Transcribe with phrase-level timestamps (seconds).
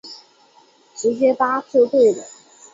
[0.95, 2.23] 直接搭就对了